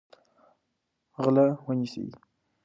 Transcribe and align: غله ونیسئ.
غله 1.21 1.45
ونیسئ. 1.65 2.05